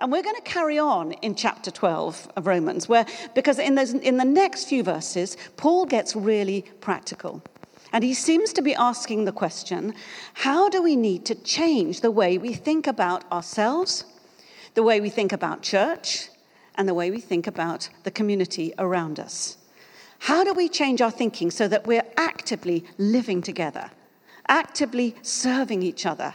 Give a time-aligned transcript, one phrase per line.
[0.00, 3.04] And we're going to carry on in chapter 12 of Romans, where,
[3.34, 7.42] because in, those, in the next few verses, Paul gets really practical.
[7.92, 9.94] And he seems to be asking the question
[10.32, 14.04] how do we need to change the way we think about ourselves,
[14.72, 16.30] the way we think about church,
[16.76, 19.58] and the way we think about the community around us?
[20.20, 23.90] How do we change our thinking so that we're actively living together,
[24.48, 26.34] actively serving each other,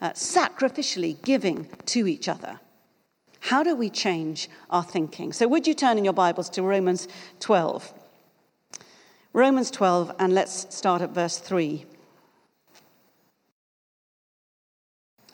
[0.00, 2.58] uh, sacrificially giving to each other?
[3.44, 5.34] How do we change our thinking?
[5.34, 7.06] So, would you turn in your Bibles to Romans
[7.40, 7.92] 12?
[9.34, 11.84] Romans 12, and let's start at verse 3.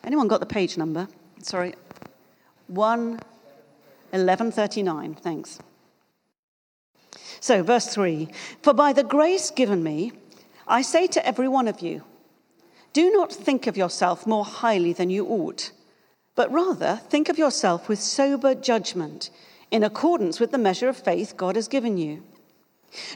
[0.02, 1.06] Anyone got the page number?
[1.40, 1.74] Sorry.
[2.66, 5.14] 1 1139.
[5.14, 5.60] Thanks.
[7.38, 8.28] So, verse 3
[8.60, 10.10] For by the grace given me,
[10.66, 12.02] I say to every one of you,
[12.92, 15.70] do not think of yourself more highly than you ought
[16.40, 19.28] but rather think of yourself with sober judgment
[19.70, 22.22] in accordance with the measure of faith God has given you.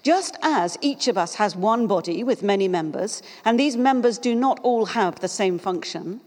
[0.02, 4.34] Just as each of us has one body with many members, and these members do
[4.34, 6.20] not all have the same function,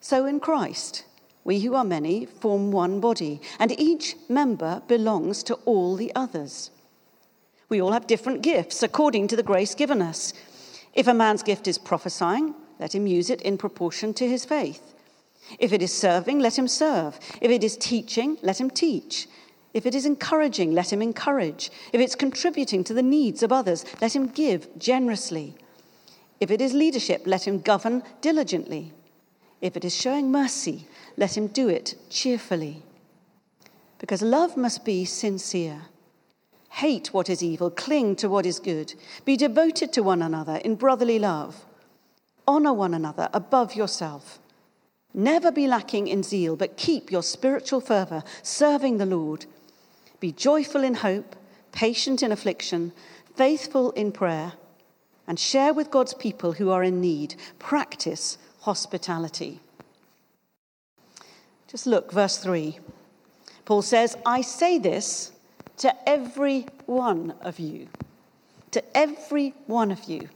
[0.00, 1.04] so in Christ,
[1.44, 6.72] we who are many form one body, and each member belongs to all the others.
[7.68, 10.34] We all have different gifts according to the grace given us.
[10.92, 14.91] If a man's gift is prophesying, let him use it in proportion to his faith.
[15.58, 17.18] If it is serving, let him serve.
[17.40, 19.28] If it is teaching, let him teach.
[19.74, 21.70] If it is encouraging, let him encourage.
[21.92, 25.54] If it's contributing to the needs of others, let him give generously.
[26.40, 28.92] If it is leadership, let him govern diligently.
[29.60, 32.82] If it is showing mercy, let him do it cheerfully.
[33.98, 35.82] Because love must be sincere.
[36.68, 38.94] Hate what is evil, cling to what is good.
[39.24, 41.64] Be devoted to one another in brotherly love.
[42.48, 44.40] Honor one another above yourself.
[45.14, 49.44] Never be lacking in zeal, but keep your spiritual fervor, serving the Lord.
[50.20, 51.36] Be joyful in hope,
[51.70, 52.92] patient in affliction,
[53.36, 54.54] faithful in prayer,
[55.26, 57.34] and share with God's people who are in need.
[57.58, 59.60] Practice hospitality.
[61.68, 62.78] Just look, verse 3.
[63.64, 65.32] Paul says, I say this
[65.78, 67.88] to every one of you.
[68.72, 70.20] To every one of you.
[70.20, 70.28] In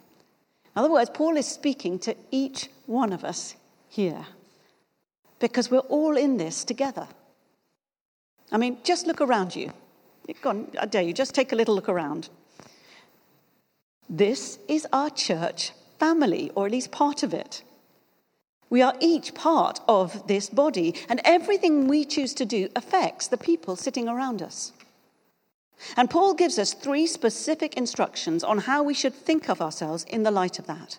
[0.77, 3.57] other words, Paul is speaking to each one of us
[3.89, 4.27] here
[5.39, 7.09] because we're all in this together.
[8.53, 9.73] I mean, just look around you.
[10.43, 12.29] Go on, I dare you, just take a little look around.
[14.09, 17.63] This is our church family, or at least part of it.
[18.69, 23.37] We are each part of this body, and everything we choose to do affects the
[23.37, 24.73] people sitting around us.
[25.97, 30.23] And Paul gives us three specific instructions on how we should think of ourselves in
[30.23, 30.99] the light of that.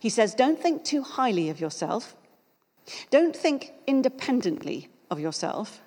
[0.00, 2.14] He says, Don't think too highly of yourself.
[3.10, 5.80] Don't think independently of yourself,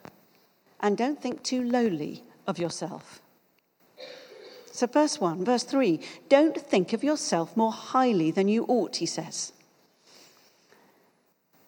[0.80, 3.22] and don't think too lowly of yourself.
[4.72, 9.06] So, verse 1, verse 3 don't think of yourself more highly than you ought, he
[9.06, 9.54] says.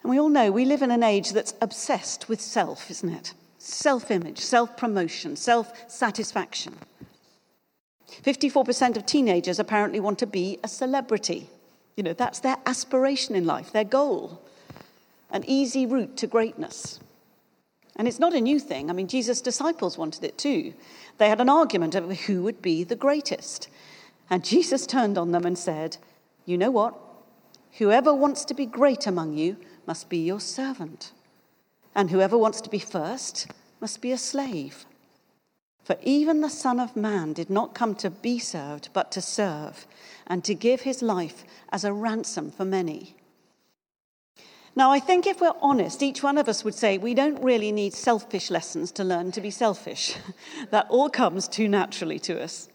[0.03, 3.33] And we all know we live in an age that's obsessed with self, isn't it?
[3.57, 6.75] Self image, self promotion, self satisfaction.
[8.23, 11.49] 54% of teenagers apparently want to be a celebrity.
[11.95, 14.46] You know, that's their aspiration in life, their goal
[15.29, 16.99] an easy route to greatness.
[17.95, 18.89] And it's not a new thing.
[18.89, 20.73] I mean, Jesus' disciples wanted it too.
[21.17, 23.67] They had an argument over who would be the greatest.
[24.29, 25.97] And Jesus turned on them and said,
[26.45, 26.95] You know what?
[27.79, 31.11] Whoever wants to be great among you must be your servant.
[31.95, 33.47] And whoever wants to be first
[33.81, 34.85] must be a slave.
[35.83, 39.87] For even the Son of Man did not come to be served, but to serve,
[40.27, 43.15] and to give his life as a ransom for many.
[44.77, 47.71] Now, I think if we're honest, each one of us would say we don't really
[47.71, 50.15] need selfish lessons to learn to be selfish.
[50.69, 52.69] that all comes too naturally to us.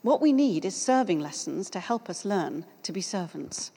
[0.00, 3.70] What we need is serving lessons to help us learn to be servants.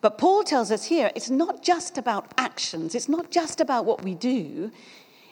[0.00, 4.04] But Paul tells us here it's not just about actions, it's not just about what
[4.04, 4.70] we do,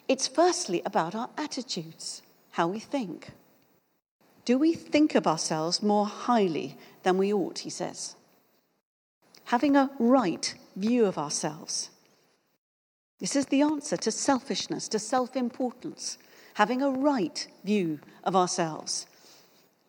[0.08, 3.30] it's firstly about our attitudes, how we think.
[4.44, 8.16] Do we think of ourselves more highly than we ought, he says?
[9.48, 11.88] Having a right view of ourselves.
[13.18, 16.18] This is the answer to selfishness, to self importance,
[16.54, 19.06] having a right view of ourselves.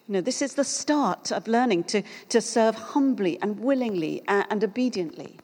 [0.07, 4.45] You know, this is the start of learning to, to serve humbly and willingly and,
[4.49, 5.37] and obediently.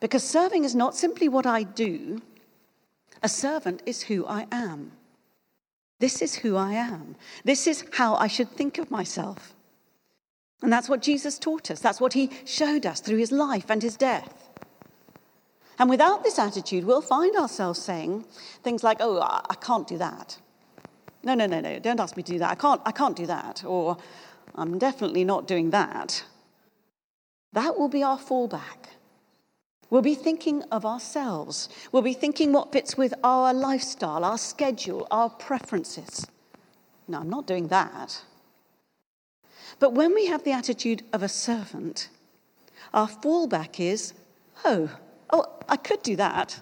[0.00, 2.20] Because serving is not simply what I do,
[3.22, 4.90] a servant is who I am.
[6.00, 7.14] This is who I am.
[7.44, 9.55] This is how I should think of myself.
[10.66, 11.78] And that's what Jesus taught us.
[11.78, 14.50] That's what he showed us through his life and his death.
[15.78, 18.24] And without this attitude, we'll find ourselves saying
[18.64, 20.38] things like, oh, I can't do that.
[21.22, 22.50] No, no, no, no, don't ask me to do that.
[22.50, 23.62] I can't, I can't do that.
[23.64, 23.96] Or
[24.56, 26.24] I'm definitely not doing that.
[27.52, 28.88] That will be our fallback.
[29.88, 31.68] We'll be thinking of ourselves.
[31.92, 36.26] We'll be thinking what fits with our lifestyle, our schedule, our preferences.
[37.06, 38.20] No, I'm not doing that.
[39.78, 42.08] But when we have the attitude of a servant,
[42.94, 44.14] our fallback is,
[44.64, 44.88] oh,
[45.30, 46.60] oh, I could do that.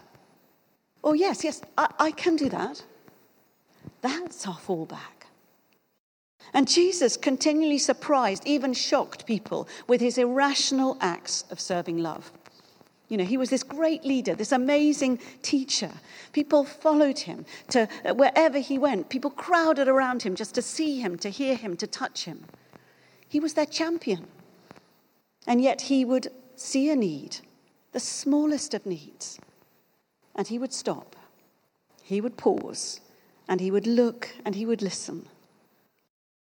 [1.02, 2.82] Oh, yes, yes, I, I can do that.
[4.00, 4.98] That's our fallback.
[6.52, 12.30] And Jesus continually surprised, even shocked people with his irrational acts of serving love.
[13.08, 15.90] You know, he was this great leader, this amazing teacher.
[16.32, 19.08] People followed him to uh, wherever he went.
[19.08, 22.44] People crowded around him just to see him, to hear him, to touch him.
[23.28, 24.26] He was their champion.
[25.46, 27.38] And yet he would see a need,
[27.92, 29.38] the smallest of needs,
[30.34, 31.16] and he would stop.
[32.02, 33.00] He would pause,
[33.48, 35.26] and he would look, and he would listen.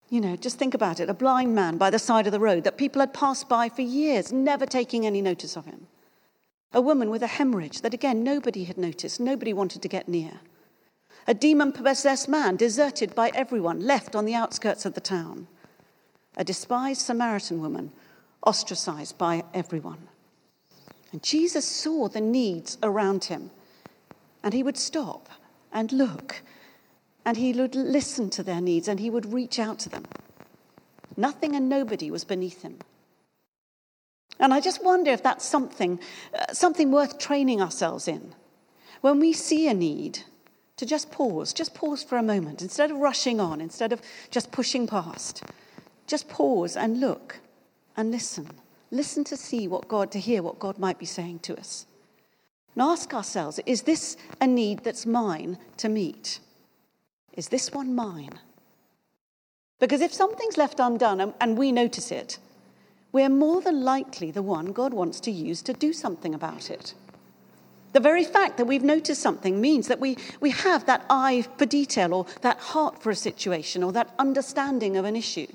[0.09, 2.63] You know, just think about it a blind man by the side of the road
[2.63, 5.87] that people had passed by for years, never taking any notice of him.
[6.73, 10.39] A woman with a hemorrhage that, again, nobody had noticed, nobody wanted to get near.
[11.27, 15.47] A demon possessed man deserted by everyone, left on the outskirts of the town
[16.37, 17.91] a despised Samaritan woman,
[18.45, 20.07] ostracized by everyone.
[21.11, 23.51] And Jesus saw the needs around him,
[24.43, 25.27] and he would stop
[25.73, 26.41] and look,
[27.25, 30.05] and he would listen to their needs, and he would reach out to them.
[31.17, 32.77] Nothing and nobody was beneath him.
[34.39, 35.99] And I just wonder if that's something,
[36.33, 38.35] uh, something worth training ourselves in.
[39.01, 40.19] When we see a need,
[40.77, 44.51] to just pause, just pause for a moment, instead of rushing on, instead of just
[44.51, 45.43] pushing past.
[46.07, 47.39] Just pause and look
[47.95, 48.49] and listen.
[48.89, 51.85] Listen to see what God, to hear what God might be saying to us.
[52.73, 56.39] And ask ourselves is this a need that's mine to meet?
[57.33, 58.39] Is this one mine?
[59.79, 62.39] Because if something's left undone and, we notice it,
[63.11, 66.95] we're more than likely the one God wants to use to do something about it.
[67.93, 71.65] The very fact that we've noticed something means that we, we have that eye for
[71.65, 75.47] detail or that heart for a situation or that understanding of an issue.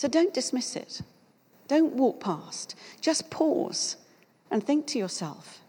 [0.00, 1.02] So don't dismiss it.
[1.68, 2.74] Don't walk past.
[3.02, 3.96] Just pause
[4.50, 5.60] and think to yourself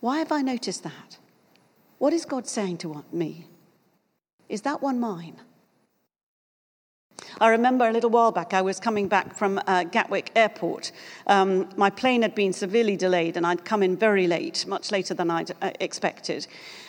[0.00, 1.16] why have I noticed that?
[1.96, 3.46] What is God saying to me?
[4.50, 5.40] Is that one mine?
[7.40, 10.92] I remember a little while back, I was coming back from uh, Gatwick Airport.
[11.26, 15.14] Um, my plane had been severely delayed, and I'd come in very late, much later
[15.14, 16.46] than I'd uh, expected.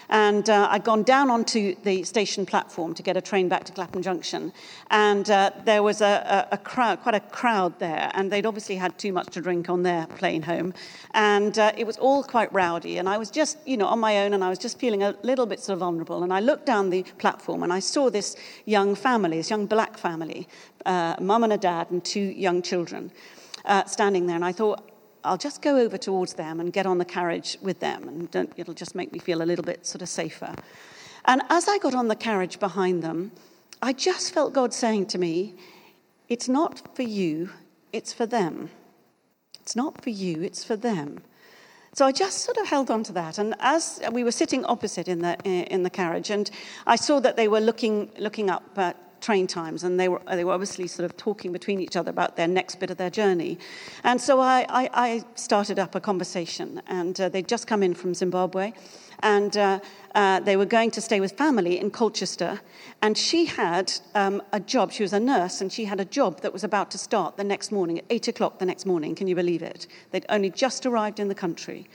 [0.10, 3.72] And uh, I'd gone down onto the station platform to get a train back to
[3.72, 4.52] Clapham Junction.
[4.90, 8.10] And uh, there was a, a, a, crowd, quite a crowd there.
[8.16, 10.74] And they'd obviously had too much to drink on their plane home.
[11.12, 12.98] And uh, it was all quite rowdy.
[12.98, 15.16] And I was just, you know, on my own, and I was just feeling a
[15.22, 16.24] little bit sort of vulnerable.
[16.24, 18.36] And I looked down the platform and I saw this
[18.66, 20.48] young family, this young black family,
[20.86, 23.12] uh, mum and a dad, and two young children.
[23.66, 24.90] Uh, standing there, and I thought,
[25.24, 28.74] I'll just go over towards them and get on the carriage with them, and it'll
[28.74, 30.54] just make me feel a little bit sort of safer.
[31.26, 33.32] And as I got on the carriage behind them,
[33.82, 35.56] I just felt God saying to me,
[36.28, 37.50] It's not for you,
[37.92, 38.70] it's for them.
[39.62, 41.20] It's not for you, it's for them.
[41.94, 43.38] So I just sort of held on to that.
[43.38, 46.50] And as we were sitting opposite in the, in the carriage, and
[46.86, 50.44] I saw that they were looking, looking up at train times, and they were, they
[50.44, 53.58] were obviously sort of talking between each other about their next bit of their journey.
[54.04, 57.94] And so I, I, I started up a conversation, and uh, they'd just come in
[57.94, 58.74] from Zimbabwe,
[59.22, 59.80] and uh,
[60.16, 62.62] uh, they were going to stay with family in Colchester.
[63.02, 66.42] And she had um, a job, she was a nurse, and she had a job
[66.42, 69.16] that was about to start the next morning, at 8 o'clock the next morning.
[69.16, 69.88] Can you believe it?
[70.12, 71.88] They'd only just arrived in the country.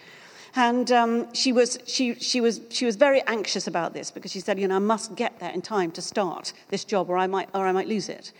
[0.56, 4.40] And um, she, was, she, she, was, she was very anxious about this because she
[4.40, 7.26] said, you know, I must get there in time to start this job or I
[7.26, 8.32] might, or I might lose it.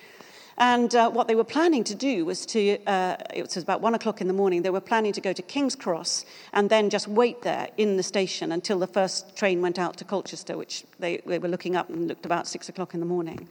[0.56, 3.94] And uh, what they were planning to do was to, uh, it was about one
[3.94, 7.08] o'clock in the morning, they were planning to go to King's Cross and then just
[7.08, 11.16] wait there in the station until the first train went out to Colchester, which they,
[11.26, 13.48] they were looking up and looked about six o'clock in the morning.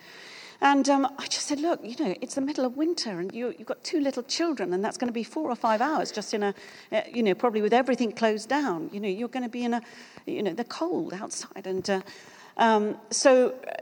[0.63, 3.53] And um, I just said, look, you know, it's the middle of winter and you,
[3.57, 6.33] have got two little children and that's going to be four or five hours just
[6.33, 6.55] in a,
[6.93, 8.89] uh, you know, probably with everything closed down.
[8.93, 9.81] You know, you're going to be in a,
[10.25, 11.67] you know, the cold outside.
[11.67, 12.01] And uh,
[12.55, 13.73] um, so uh,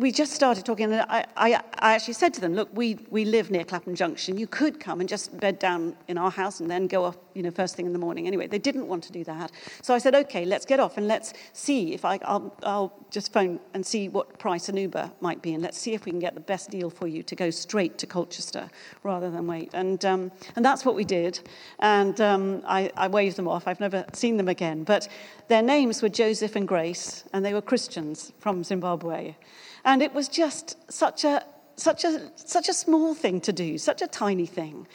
[0.00, 3.26] we just started talking, and I, I, I, actually said to them, look, we, we
[3.26, 4.38] live near Clapham Junction.
[4.38, 7.42] You could come and just bed down in our house and then go off, you
[7.42, 8.26] know, first thing in the morning.
[8.26, 9.52] Anyway, they didn't want to do that.
[9.82, 13.30] So I said, okay, let's get off and let's see if I, I'll, I'll just
[13.30, 16.20] phone and see what price an Uber might be, and let's see if we can
[16.20, 18.70] get the best deal for you to go straight to Colchester
[19.02, 19.70] rather than wait.
[19.74, 21.40] And, um, and that's what we did.
[21.78, 23.68] And um, I, I waved them off.
[23.68, 24.82] I've never seen them again.
[24.82, 25.08] But
[25.48, 29.34] their names were Joseph and Grace, and they were Christians from Zimbabwe.
[29.84, 31.44] And it was just such a,
[31.76, 34.86] such a, such a small thing to do, such a tiny thing.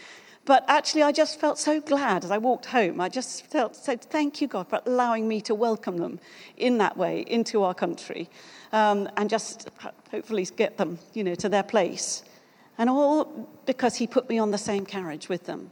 [0.46, 3.01] But actually, I just felt so glad as I walked home.
[3.01, 6.20] I just felt so thank you, God, for allowing me to welcome them
[6.56, 8.30] in that way into our country
[8.72, 9.70] um, and just
[10.12, 12.24] hopefully get them, you know, to their place.
[12.77, 15.72] And all because He put me on the same carriage with them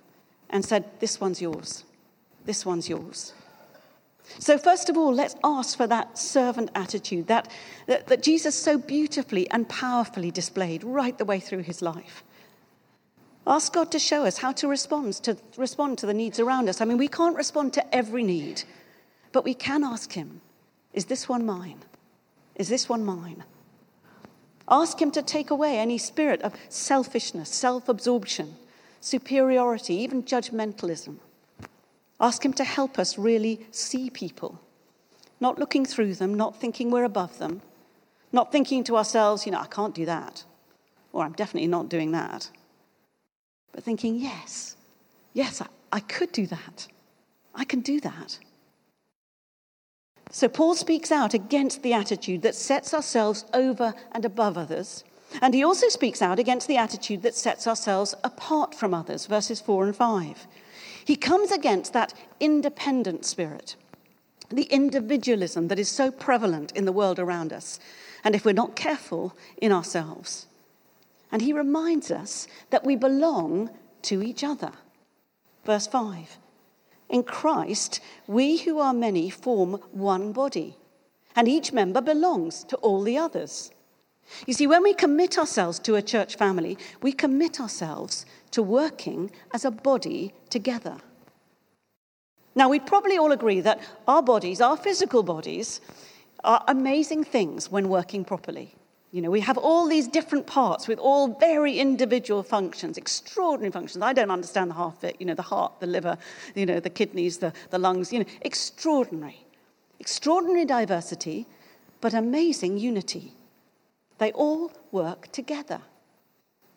[0.49, 1.83] and said, This one's yours.
[2.45, 3.33] This one's yours.
[4.39, 7.49] So, first of all, let's ask for that servant attitude that,
[7.87, 12.23] that, that, Jesus so beautifully and powerfully displayed right the way through his life.
[13.45, 16.79] Ask God to show us how to respond to, respond to the needs around us.
[16.79, 18.63] I mean, we can't respond to every need,
[19.33, 20.41] but we can ask Him,
[20.93, 21.79] Is this one mine?
[22.55, 23.43] Is this one mine?
[24.69, 28.55] Ask Him to take away any spirit of selfishness, self absorption,
[29.01, 31.17] superiority, even judgmentalism.
[32.23, 34.61] Ask Him to help us really see people,
[35.41, 37.61] not looking through them, not thinking we're above them,
[38.31, 40.45] not thinking to ourselves, you know, I can't do that,
[41.11, 42.49] or I'm definitely not doing that,
[43.73, 44.77] but thinking, yes,
[45.33, 46.87] yes, I, I could do that.
[47.53, 48.39] I can do that.
[50.31, 55.03] So Paul speaks out against the attitude that sets ourselves over and above others.
[55.41, 59.59] And he also speaks out against the attitude that sets ourselves apart from others, verses
[59.59, 60.47] 4 and 5.
[61.05, 63.75] He comes against that independent spirit,
[64.49, 67.79] the individualism that is so prevalent in the world around us,
[68.23, 70.47] and if we're not careful, in ourselves.
[71.31, 73.69] And he reminds us that we belong
[74.03, 74.71] to each other.
[75.65, 76.37] Verse 5
[77.09, 80.77] In Christ, we who are many form one body,
[81.35, 83.71] and each member belongs to all the others.
[84.45, 89.31] You see, when we commit ourselves to a church family, we commit ourselves to working
[89.53, 90.97] as a body together.
[92.55, 95.81] Now, we'd probably all agree that our bodies, our physical bodies,
[96.43, 98.75] are amazing things when working properly.
[99.11, 104.03] You know, we have all these different parts with all very individual functions, extraordinary functions.
[104.03, 106.17] I don't understand the half of it, you know, the heart, the liver,
[106.55, 109.45] you know, the kidneys, the, the lungs, you know, extraordinary.
[109.99, 111.45] Extraordinary diversity,
[112.01, 113.33] but amazing unity.
[114.17, 115.81] They all work together.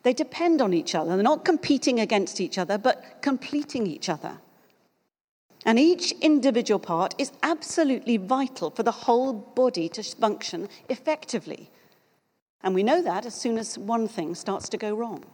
[0.03, 1.15] They depend on each other.
[1.15, 4.37] They're not competing against each other, but completing each other.
[5.65, 11.69] And each individual part is absolutely vital for the whole body to function effectively.
[12.63, 15.25] And we know that as soon as one thing starts to go wrong.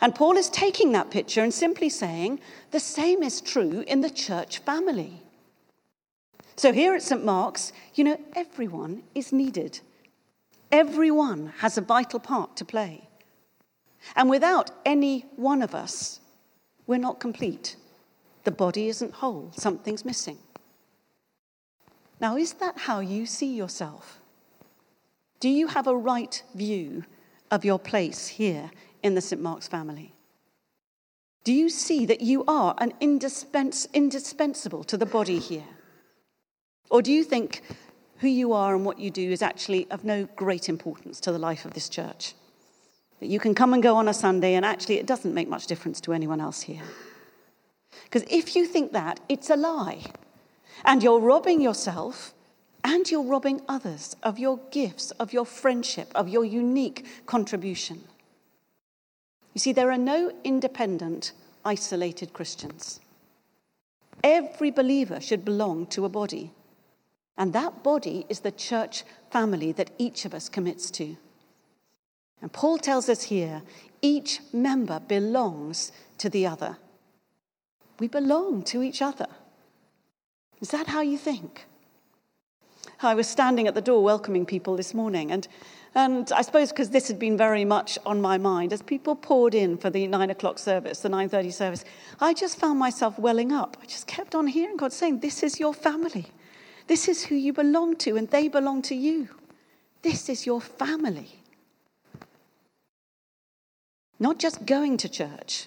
[0.00, 2.40] And Paul is taking that picture and simply saying
[2.72, 5.22] the same is true in the church family.
[6.56, 7.24] So here at St.
[7.24, 9.80] Mark's, you know, everyone is needed.
[10.72, 13.08] Everyone has a vital part to play.
[14.14, 16.20] And without any one of us,
[16.86, 17.76] we're not complete.
[18.44, 20.38] The body isn't whole, something's missing.
[22.20, 24.20] Now, is that how you see yourself?
[25.40, 27.04] Do you have a right view
[27.50, 28.70] of your place here
[29.02, 29.42] in the St.
[29.42, 30.14] Mark's family?
[31.44, 35.68] Do you see that you are an indispens- indispensable to the body here?
[36.90, 37.62] Or do you think
[38.18, 41.38] who you are and what you do is actually of no great importance to the
[41.38, 42.34] life of this church.
[43.20, 45.66] That you can come and go on a Sunday and actually it doesn't make much
[45.66, 46.82] difference to anyone else here.
[48.04, 50.02] Because if you think that, it's a lie.
[50.84, 52.34] And you're robbing yourself
[52.84, 58.04] and you're robbing others of your gifts, of your friendship, of your unique contribution.
[59.54, 61.32] You see, there are no independent,
[61.64, 63.00] isolated Christians.
[64.22, 66.52] Every believer should belong to a body.
[67.38, 71.16] And that body is the church family that each of us commits to.
[72.40, 73.62] And Paul tells us here
[74.02, 76.78] each member belongs to the other.
[77.98, 79.26] We belong to each other.
[80.60, 81.66] Is that how you think?
[83.02, 85.46] I was standing at the door welcoming people this morning, and,
[85.94, 89.54] and I suppose because this had been very much on my mind, as people poured
[89.54, 91.84] in for the nine o'clock service, the 9.30 service,
[92.20, 93.76] I just found myself welling up.
[93.82, 96.26] I just kept on hearing God saying, this is your family.
[96.86, 99.28] This is who you belong to, and they belong to you.
[100.02, 101.40] This is your family.
[104.18, 105.66] Not just going to church,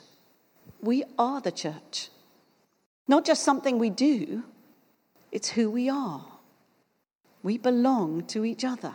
[0.81, 2.09] we are the church.
[3.07, 4.43] Not just something we do,
[5.31, 6.25] it's who we are.
[7.43, 8.93] We belong to each other.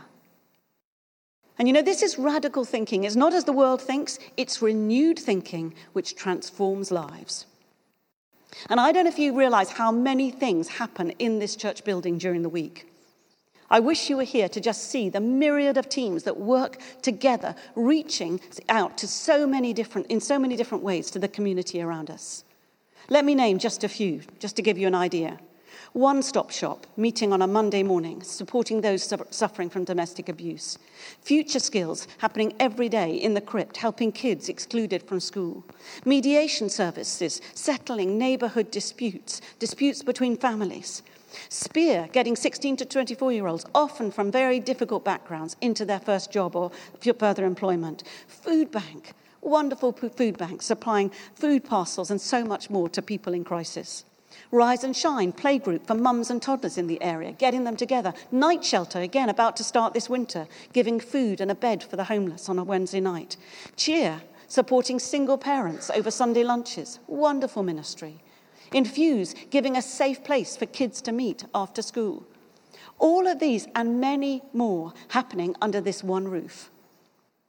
[1.59, 3.05] And you know, this is radical thinking.
[3.05, 7.47] It's not as the world thinks, it's renewed thinking which transforms lives.
[8.69, 12.19] And I don't know if you realize how many things happen in this church building
[12.19, 12.91] during the week.
[13.71, 17.55] I wish you were here to just see the myriad of teams that work together,
[17.75, 22.11] reaching out to so many different, in so many different ways to the community around
[22.11, 22.45] us.
[23.09, 25.39] Let me name just a few, just to give you an idea.
[25.93, 30.79] One stop shop, meeting on a Monday morning, supporting those suffering from domestic abuse.
[31.21, 35.65] Future skills happening every day in the crypt, helping kids excluded from school.
[36.05, 41.03] Mediation services, settling neighborhood disputes, disputes between families.
[41.49, 46.31] Spear, getting 16 to 24 year olds, often from very difficult backgrounds, into their first
[46.31, 46.71] job or
[47.19, 48.05] further employment.
[48.29, 53.45] Food bank, wonderful food bank, supplying food parcels and so much more to people in
[53.45, 54.05] crisis.
[54.55, 58.15] Rise and Shine playgroup for mums and toddlers in the area, getting them together.
[58.31, 62.05] Night Shelter, again, about to start this winter, giving food and a bed for the
[62.05, 63.37] homeless on a Wednesday night.
[63.75, 67.01] Cheer, supporting single parents over Sunday lunches.
[67.09, 68.21] Wonderful ministry.
[68.73, 72.25] Infuse, giving a safe place for kids to meet after school.
[73.01, 76.71] All of these and many more happening under this one roof.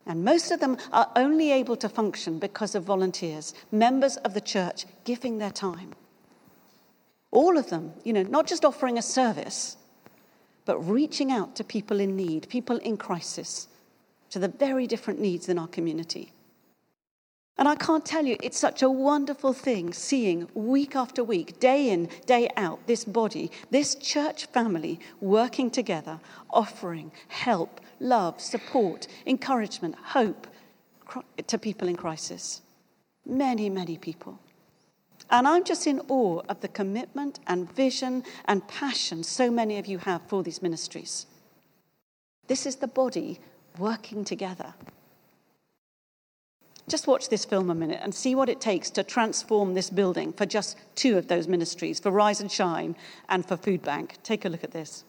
[0.07, 4.41] And most of them are only able to function because of volunteers, members of the
[4.41, 5.93] church giving their time.
[7.31, 9.77] All of them, you know, not just offering a service,
[10.65, 13.67] but reaching out to people in need, people in crisis,
[14.29, 16.31] to the very different needs in our community.
[17.57, 21.89] And I can't tell you, it's such a wonderful thing seeing week after week, day
[21.89, 29.95] in, day out, this body, this church family working together, offering help, love, support, encouragement,
[29.95, 30.47] hope
[31.47, 32.61] to people in crisis.
[33.25, 34.37] Many, many people.
[35.29, 39.87] And I'm just in awe of the commitment and vision and passion so many of
[39.87, 41.25] you have for these ministries.
[42.47, 43.39] This is the body
[43.77, 44.75] working together.
[46.87, 50.31] Just watch this film a minute and see what it takes to transform this building
[50.33, 52.95] for just two of those ministries, for Rise and Shine
[53.27, 54.17] and for Food Bank.
[54.21, 55.03] Take a look at this.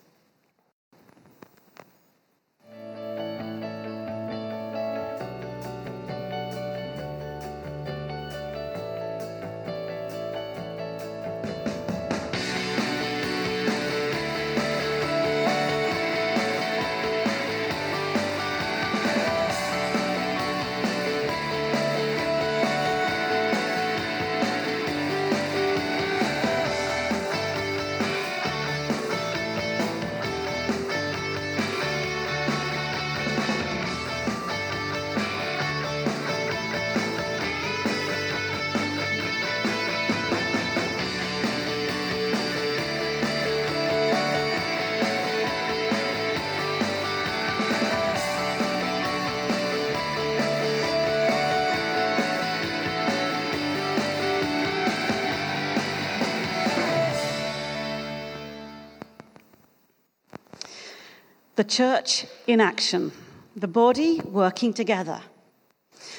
[61.56, 63.12] The church in action,
[63.56, 65.22] the body working together.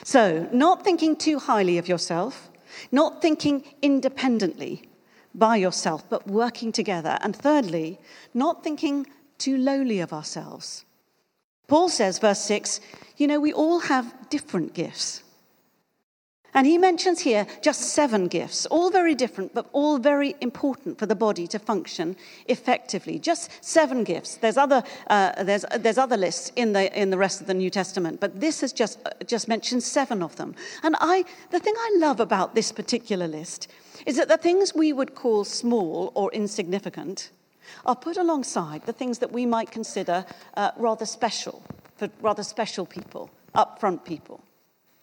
[0.04, 2.50] So, not thinking too highly of yourself,
[2.91, 4.89] not thinking independently
[5.36, 7.19] by yourself, but working together.
[7.21, 8.00] And thirdly,
[8.34, 9.06] not thinking
[9.38, 10.86] too lowly of ourselves.
[11.67, 12.80] Paul says, verse 6,
[13.17, 15.21] you know, we all have different gifts.
[16.53, 21.05] And he mentions here just seven gifts, all very different, but all very important for
[21.05, 22.15] the body to function
[22.47, 23.19] effectively.
[23.19, 24.38] Just seven gifts.
[24.38, 27.69] There's other, uh, there's, there's other lists in the, in the rest of the New
[27.69, 30.55] Testament, but this has just, uh, just mentioned seven of them.
[30.83, 33.67] And I, the thing I love about this particular list
[34.05, 37.29] is that the things we would call small or insignificant
[37.86, 41.62] are put alongside the things that we might consider uh, rather special,
[41.97, 44.41] for rather special people, upfront people.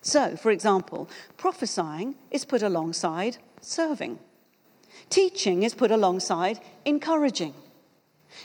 [0.05, 4.19] So, for example, prophesying is put alongside serving,
[5.09, 7.55] teaching is put alongside encouraging,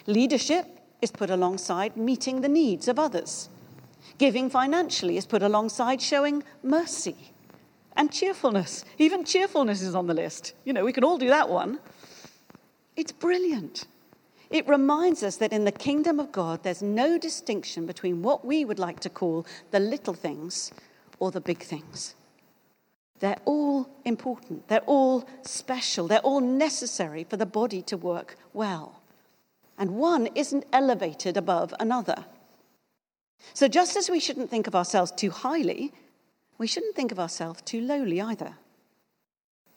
[0.07, 0.65] leadership
[1.01, 3.49] is put alongside meeting the needs of others,
[4.17, 7.33] giving financially is put alongside showing mercy.
[7.97, 10.53] And cheerfulness, even cheerfulness is on the list.
[10.63, 11.79] You know, we can all do that one.
[12.95, 13.85] It's brilliant.
[14.49, 18.63] It reminds us that in the kingdom of God, there's no distinction between what we
[18.63, 20.71] would like to call the little things
[21.19, 22.15] or the big things.
[23.19, 24.67] They're all important.
[24.67, 26.07] They're all special.
[26.07, 29.01] They're all necessary for the body to work well.
[29.77, 32.25] And one isn't elevated above another.
[33.53, 35.93] So, just as we shouldn't think of ourselves too highly,
[36.57, 38.55] we shouldn't think of ourselves too lowly either.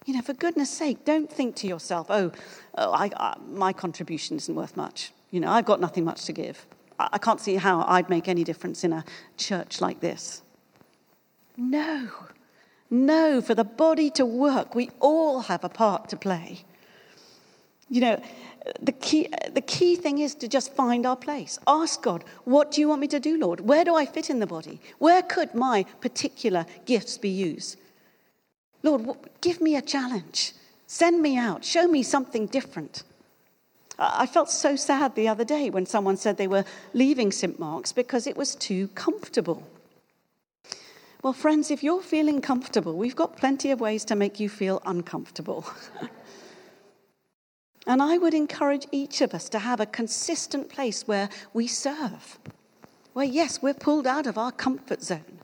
[0.05, 2.33] You know, for goodness sake, don't think to yourself, oh,
[2.77, 5.13] oh I, I, my contribution isn't worth much.
[5.31, 6.67] You know, I've got nothing much to give.
[6.99, 9.05] I can't see how I'd make any difference in a
[9.37, 10.43] church like this.
[11.57, 12.09] No,
[12.91, 16.61] no, for the body to work, we all have a part to play.
[17.89, 18.23] You know,
[18.81, 21.59] the key, the key thing is to just find our place.
[21.67, 23.61] Ask God, what do you want me to do, Lord?
[23.61, 24.81] Where do I fit in the body?
[24.99, 27.79] Where could my particular gifts be used?
[28.83, 29.07] Lord,
[29.41, 30.53] give me a challenge.
[30.87, 31.65] Send me out.
[31.65, 33.03] Show me something different.
[33.99, 37.59] I felt so sad the other day when someone said they were leaving St.
[37.59, 39.67] Mark's because it was too comfortable.
[41.23, 44.83] Well, friends, if you're feeling comfortable, we've got plenty of ways to make you feel
[44.85, 45.65] uncomfortable.
[47.87, 52.41] and I would encourage each of us to have a consistent place where we serve,
[53.13, 55.39] where, yes, we're pulled out of our comfort zone,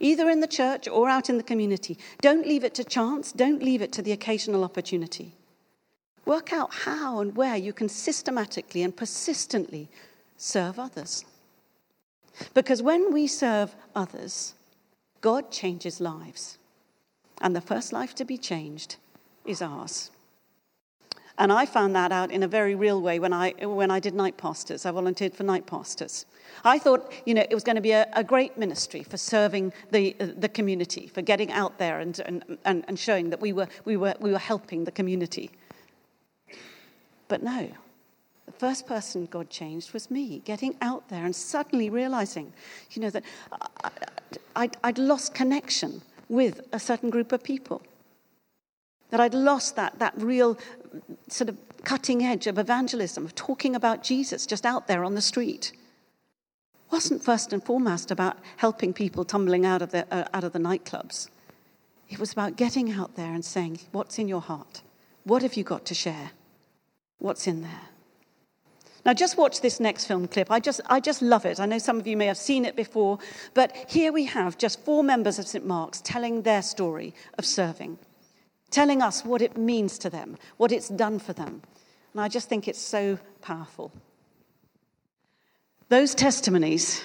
[0.00, 1.96] either in the church or out in the community.
[2.20, 5.36] Don't leave it to chance, don't leave it to the occasional opportunity.
[6.24, 9.88] Work out how and where you can systematically and persistently
[10.36, 11.24] serve others.
[12.54, 14.54] Because when we serve others,
[15.22, 16.58] God changes lives.
[17.40, 18.96] And the first life to be changed
[19.46, 20.10] is ours.
[21.38, 24.14] And I found that out in a very real way when I, when I did
[24.14, 24.84] night pastors.
[24.84, 26.26] I volunteered for night pastors.
[26.62, 29.72] I thought, you know, it was going to be a, a great ministry for serving
[29.90, 33.68] the, the community, for getting out there and, and, and, and showing that we were,
[33.84, 35.50] we, were, we were helping the community.
[37.28, 37.70] But no,
[38.46, 42.52] the first person God changed was me, getting out there and suddenly realizing,
[42.90, 43.24] you know, that
[44.56, 47.82] I'd, I'd lost connection with a certain group of people.
[49.10, 50.58] That I'd lost that, that real
[51.28, 55.20] sort of cutting edge of evangelism, of talking about Jesus just out there on the
[55.20, 55.72] street.
[56.90, 60.58] wasn't first and foremost about helping people tumbling out of the, uh, out of the
[60.58, 61.28] nightclubs.
[62.08, 64.82] It was about getting out there and saying, What's in your heart?
[65.24, 66.32] What have you got to share?
[67.22, 67.91] what's in there.
[69.04, 70.50] Now, just watch this next film clip.
[70.50, 71.58] I just, I just love it.
[71.58, 73.18] I know some of you may have seen it before,
[73.52, 75.66] but here we have just four members of St.
[75.66, 77.98] Mark's telling their story of serving,
[78.70, 81.62] telling us what it means to them, what it's done for them.
[82.12, 83.90] And I just think it's so powerful.
[85.88, 87.02] Those testimonies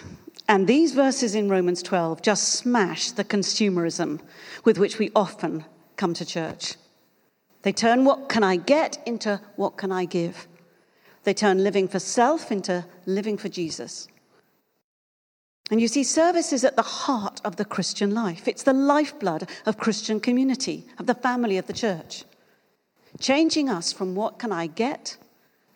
[0.47, 4.21] and these verses in Romans 12 just smash the consumerism
[4.63, 6.75] with which we often come to church.
[7.63, 10.47] They turn what can I get into what can I give.
[11.27, 14.07] They turn living for self into living for Jesus.
[15.69, 18.47] And you see, service is at the heart of the Christian life.
[18.47, 22.23] It's the lifeblood of Christian community, of the family of the church.
[23.19, 25.17] Changing us from what can I get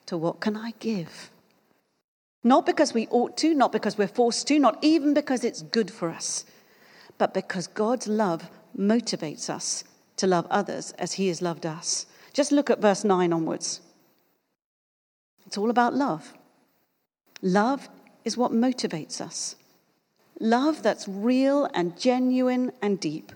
[0.06, 1.32] to what can I give.
[2.46, 5.92] Not because we ought to, not because we're forced to, not even because it's good
[5.92, 6.46] for us,
[7.18, 9.84] but because God's love motivates us
[10.16, 12.06] to love others as he has loved us.
[12.32, 13.82] Just look at verse 9 onwards.
[15.52, 16.34] It's all about love.
[17.42, 17.90] Love
[18.24, 19.58] is what motivates us.
[20.40, 23.34] Love that's real and genuine and deep.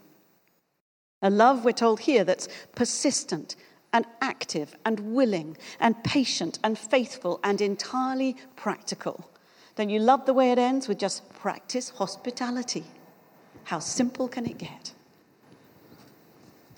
[1.21, 3.57] A love, we're told here, that's persistent
[3.91, 9.29] and active and willing and patient and faithful and entirely practical.
[9.75, 12.85] Then you love the way it ends with just practice hospitality.
[13.65, 14.93] How simple can it get?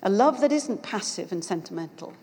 [0.02, 2.14] A love that isn't passive and sentimental,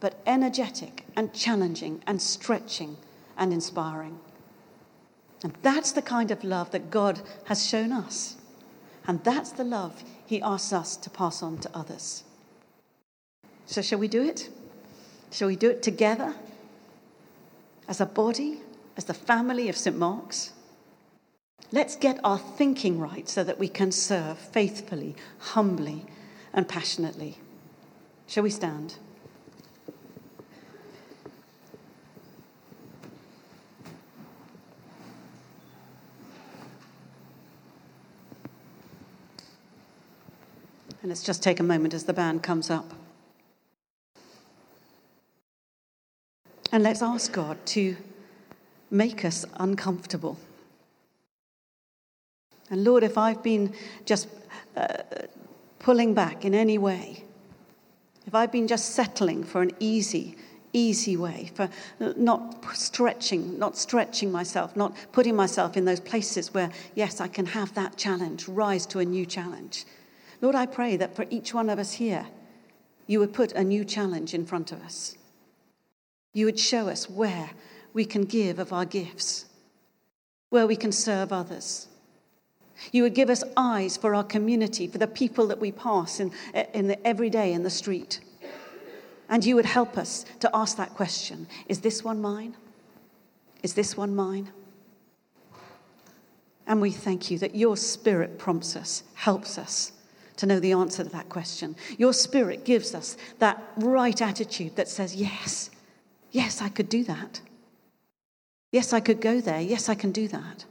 [0.00, 2.96] but energetic and challenging and stretching
[3.36, 4.18] and inspiring.
[5.42, 8.36] And that's the kind of love that God has shown us.
[9.06, 12.24] And that's the love He asks us to pass on to others.
[13.66, 14.50] So, shall we do it?
[15.30, 16.34] Shall we do it together?
[17.88, 18.60] As a body,
[18.96, 19.96] as the family of St.
[19.96, 20.52] Mark's?
[21.72, 26.04] Let's get our thinking right so that we can serve faithfully, humbly,
[26.52, 27.38] and passionately.
[28.26, 28.96] Shall we stand?
[41.10, 42.94] Let's just take a moment as the band comes up.
[46.70, 47.96] And let's ask God to
[48.92, 50.38] make us uncomfortable.
[52.70, 54.28] And Lord, if I've been just
[54.76, 54.98] uh,
[55.80, 57.24] pulling back in any way,
[58.28, 60.36] if I've been just settling for an easy,
[60.72, 61.68] easy way, for
[61.98, 67.46] not stretching, not stretching myself, not putting myself in those places where, yes, I can
[67.46, 69.86] have that challenge, rise to a new challenge.
[70.40, 72.26] Lord, I pray that for each one of us here,
[73.06, 75.16] you would put a new challenge in front of us.
[76.32, 77.50] You would show us where
[77.92, 79.46] we can give of our gifts,
[80.48, 81.88] where we can serve others,
[82.92, 86.32] you would give us eyes for our community, for the people that we pass in,
[86.72, 88.20] in the everyday in the street.
[89.28, 92.56] And you would help us to ask that question Is this one mine?
[93.62, 94.50] Is this one mine?
[96.66, 99.92] And we thank you that your spirit prompts us, helps us
[100.40, 101.76] to know the answer to that question.
[101.98, 105.70] Your spirit gives us that right attitude that says, Yes,
[106.30, 107.42] yes, I could do that.
[108.72, 109.60] Yes, I could go there.
[109.60, 110.64] Yes, I can do that.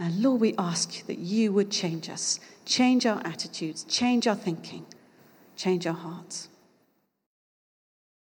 [0.00, 4.84] And Lord, we ask that you would change us, change our attitudes, change our thinking,
[5.54, 6.48] change our hearts.